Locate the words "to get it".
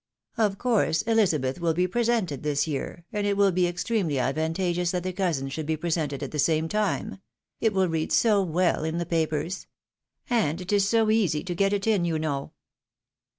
11.43-11.85